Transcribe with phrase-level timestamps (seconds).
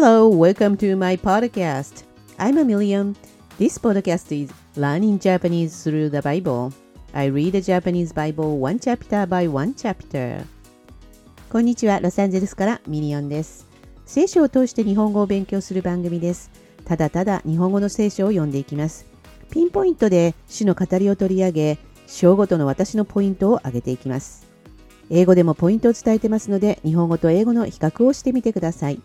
[0.00, 2.04] Hello, welcome to my podcast.
[2.38, 3.16] I'm Million.
[3.58, 6.72] This podcast is learning Japanese through the Bible.
[7.12, 10.44] I read the Japanese Bible one chapter by one chapter.
[11.50, 13.66] こんにちは、ロサンゼルスからミリオンです。
[14.06, 16.52] 聖書を通して日本語を勉強する番組です。
[16.84, 19.04] ただただ日本語の聖書を読んでいきます。
[19.50, 24.46] ピンポイントで主の語りを取り上げ、章ごとの私のポイントを挙げていきます。
[25.10, 29.02] 英語でもポイントを伝えてますので、日本語と英語の比較をしてみてください。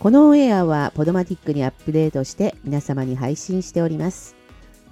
[0.00, 4.36] このオンエアはポドマティックにアップデートして皆様に配信しております。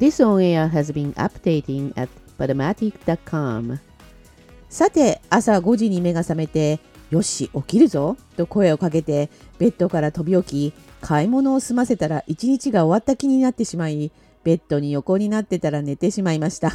[0.00, 2.08] This on air has been updating at
[2.40, 3.78] podomatic.com
[4.68, 6.80] さて、朝5時に目が覚めて、
[7.10, 9.30] よし、起きるぞと声をかけて、
[9.60, 14.10] ベッドから飛び起き、買い物を済ませたら一日が終わった気になってしまい、
[14.42, 16.72] ベッドに横になってたら寝てしまいました。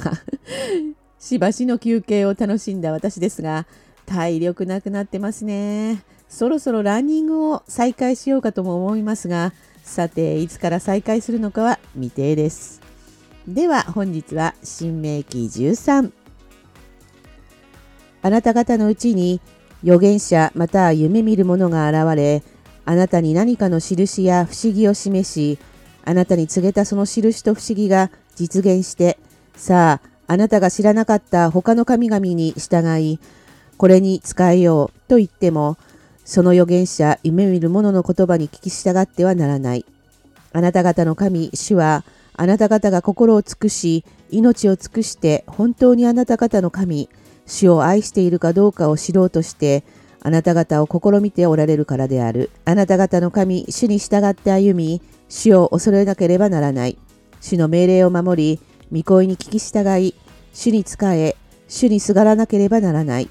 [1.19, 3.67] しばしの休憩を楽しんだ私ですが、
[4.05, 6.05] 体力なくなってますね。
[6.31, 9.51] そろそろランニングを再開しようかとも思いますが、
[9.83, 12.79] さて、いつから再開するのかは未定です。
[13.45, 16.11] では本日は新明記13。
[18.21, 19.41] あなた方のうちに
[19.83, 22.43] 預言者または夢見る者が現れ、
[22.85, 25.59] あなたに何かの印や不思議を示し、
[26.05, 29.19] あなたに告げたその印と不思議が実現して、
[29.57, 33.19] さあ、あなたが知らなかった他の神々に従い、
[33.75, 35.77] これに使えようと言っても、
[36.23, 39.85] その預言者、夢見る者の言葉に聞き従ってはならない。
[40.53, 47.09] あなた方の神、主は、あなた方が心を尽くし、命を尽くして、本当にあなた方の神、
[47.45, 49.83] 主を愛しているかどうかを知ろうとして、
[50.23, 52.51] あなた方を試みておられるからである。
[52.65, 56.97] あなた方の神、主に従って歩み、主を恐れなければならない。
[57.39, 58.59] 主の命令を守り、
[58.91, 60.13] 御声に聞き従い、
[60.53, 61.35] 主に仕え、
[61.67, 63.29] 主にすがらなければならない。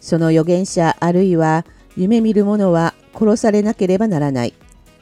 [0.00, 1.66] その預言者あるいは
[1.98, 4.54] 夢見る者は殺されなければならない。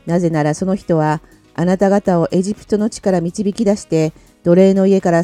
[0.06, 1.20] なぜならその人は
[1.54, 5.22] あなた方をエジプトの地から導き出して奴隷の家から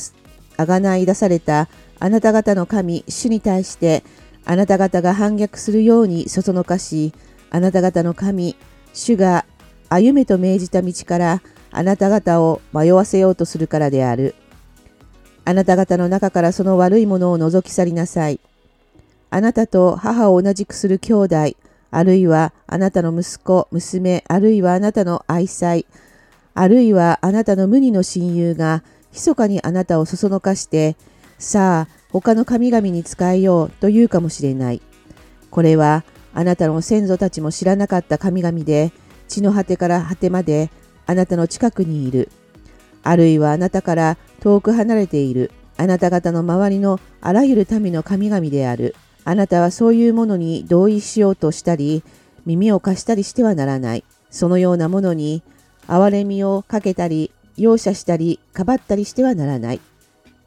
[0.59, 1.69] あがない出された
[1.99, 4.05] あなた方の神主に対して
[4.45, 7.15] あなた方が反逆するようにそそのかし
[7.49, 8.55] あなた方の神
[8.93, 9.47] 主が
[9.89, 14.35] 歩めと命じた道からあなた方を迷わせようとするからである。
[15.47, 18.41] あなた方の中からその悪いものを除き去りなさい。
[19.35, 21.37] あなたと母を同じくする兄弟、
[21.91, 25.85] あるいはあなたの息子、娘、あるいはあなたの愛妻、
[26.53, 30.97] あるいはあなたの無二の親友が、密かにあなたをそそのかして、
[31.39, 34.83] さあ、他の神々に仕えようと言うかもしれない。
[35.51, 36.05] これは、
[36.35, 38.93] あなたの先祖たちも知らなかった神々で、
[39.29, 40.71] 地の果てから果てまで、
[41.07, 42.29] あなたの近くにいる。
[43.03, 45.53] あるいはあなたから遠く離れている。
[45.79, 48.95] あなた方の周りのあらゆる民の神々である。
[49.25, 52.03] あなたはそういうものに同意しようとしたり、
[52.45, 54.05] 耳を貸したりしてはならない。
[54.31, 55.43] そのようなものに、
[55.87, 59.81] 憐れみをかけたり、容赦したり、かばったりしてはならない。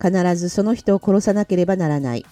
[0.02, 2.26] 必ずその人を殺さなければならない。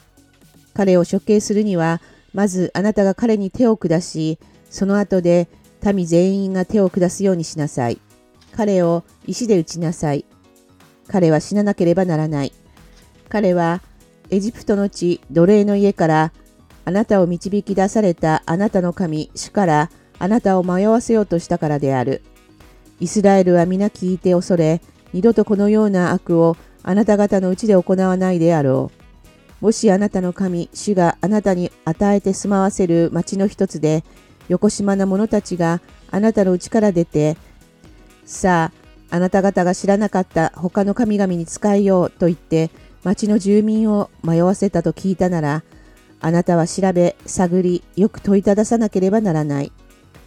[0.73, 2.01] 彼を処刑するには、
[2.33, 4.39] まずあなたが彼に手を下し、
[4.69, 5.47] その後で
[5.85, 7.99] 民全員が手を下すようにしなさい。
[8.55, 10.25] 彼を石で撃ちなさい。
[11.07, 12.53] 彼は死ななければならない。
[13.29, 13.81] 彼は
[14.33, 16.33] エジプトの地、奴隷の家から、
[16.85, 22.23] あなたを導き出されたあなたの神、主からあなたを迷わせようとしたからである。
[22.99, 24.81] イスラエルは皆聞いて恐れ、
[25.13, 28.89] 二度とこのような悪をあなた方のうちで行わないであろ
[29.61, 29.65] う。
[29.65, 34.03] もしあなたの神、主があなたに与えて住まわせる町の一つで、
[34.49, 35.79] 横島な者たちが
[36.09, 37.37] あなたのうちから出て、
[38.25, 38.71] さ
[39.11, 42.71] あ、あなた方が知らなかった他の神々に仕えようと言って、
[43.03, 45.63] 町の住民を迷わせたと聞いたなら、
[46.21, 49.71] あなたは調べ、探り、よく問いたださなければならない。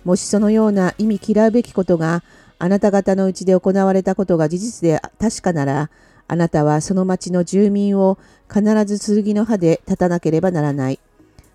[0.05, 2.23] もしそのような意味嫌うべきことが
[2.59, 5.91] あなた方のうちで行われたことが事実で確かなら、
[6.29, 8.19] あなたはその町の住民を
[8.53, 11.01] 必ず剣の刃で立たなければならない。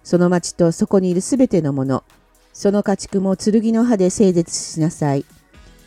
[0.03, 2.03] その町とそこにいるすべてのもの、
[2.51, 5.25] その家畜も剣の刃で整絶しなさい。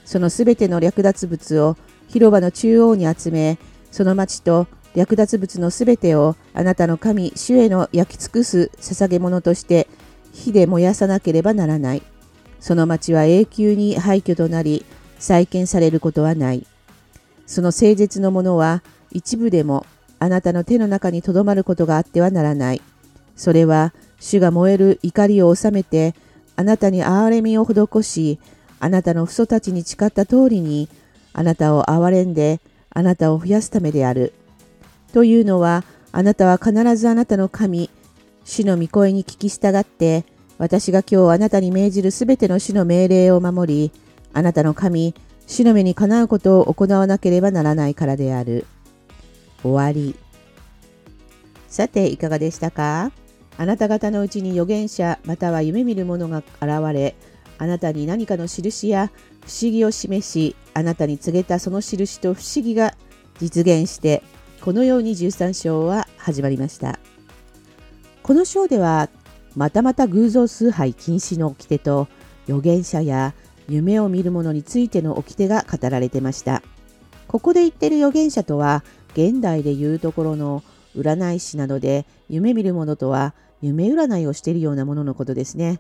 [0.05, 1.77] そのすべての略奪物を
[2.09, 3.59] 広場の中央に集め、
[3.91, 9.89] その町と略奪物のすべてをあなたの神、主への焼き尽くす捧げ物として
[10.33, 12.03] 火で燃やさなければならない。
[12.61, 14.85] その町は永久に廃墟となり、
[15.19, 16.67] 再建されることはない。
[17.47, 19.87] その誠実のものは一部でも
[20.19, 22.83] あなたの手の中にとどまることがあってはならない。
[23.37, 26.15] それは主が燃える怒りを収めて、
[26.57, 28.39] あなたに憐れみを施し、
[28.81, 30.89] あなたの父祖たちに誓った通りに、
[31.33, 34.33] あなたを憐れんで、あなたを増やすためである。
[35.15, 37.89] というのは、あなたは必ずあなたの神、
[38.45, 40.25] 主の御声に聞き従って、
[40.59, 43.93] 私が今日あなたに命じるすべての主の命令を守り、
[44.33, 45.15] あなたの神、
[45.47, 48.67] 主の目にかなうことを行わなければならないからである。
[49.63, 50.17] 終わり。
[51.69, 53.13] さて、いかがでしたか？
[53.57, 57.15] あなた方のうちに預言者または夢見る者が現れ、
[57.59, 59.13] あなたに何かの印や
[59.47, 62.97] 不思議を示し、あなたに告げたその印と不思議が
[63.39, 64.25] 実現して、
[64.65, 66.99] このように13章は始まりました。
[68.23, 69.11] この章では、
[69.55, 72.09] またまた偶像崇拝禁止の掟と、
[72.47, 73.35] 預言者や
[73.69, 76.63] 夢を見る者についての掟が語られてました。
[77.29, 78.83] ここで言ってる預言者とは、
[79.13, 80.63] 現代で言うところの
[80.97, 85.79] 占い師などで夢見る者とは夢占いをしているようなもののことですね。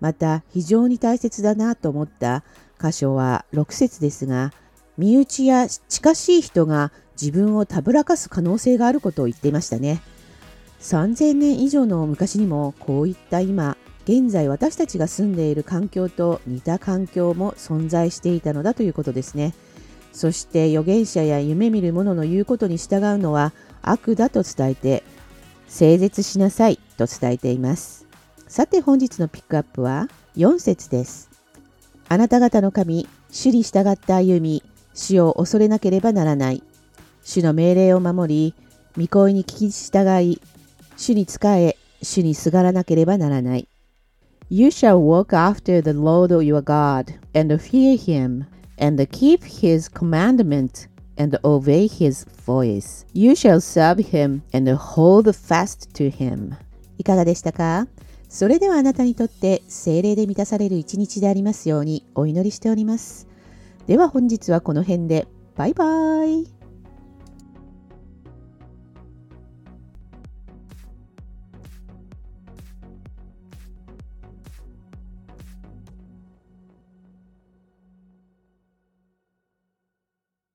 [0.00, 2.42] また非常に大切だなと思った
[2.82, 4.52] 箇所は6節ですが、
[4.98, 6.90] 身内や近しい人が
[7.20, 10.02] 自分をたぶらかす可能性があることを言っていましたね。
[10.80, 19.54] 3000年以上の昔にもこういった今、現在私たちが住んでいる環境と似た環境も存在していたのだということですね。
[20.12, 23.52] そして預言者や夢見る者の言うことに従うのは
[23.82, 25.02] 悪だと伝えて、
[25.68, 28.06] 整絶しなさいと伝えています。
[28.48, 31.28] さて本日のピックアップは4節です。
[32.08, 34.62] あなた方の神、主に従って歩み、
[34.94, 36.62] 主を恐れなければならない。
[37.26, 38.54] 主の命令を守り、
[38.96, 40.40] 御声に聞き従い、
[40.96, 43.68] 主に仕え、主にすがらなければならない。
[44.48, 48.44] You shall walk after the Lord your God, and fear him,
[48.78, 50.88] and keep his commandment,
[51.18, 53.04] and obey his voice.
[53.12, 56.52] You shall serve him, and hold fast to him.
[56.96, 57.88] いかがでしたか
[58.28, 63.26] それではあなたにとって精霊で満たされる一日でありますようにお祈りしております。
[63.88, 65.26] では本日はこの辺で。
[65.56, 66.55] バイバイ。